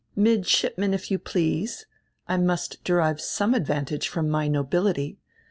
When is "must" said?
2.37-2.83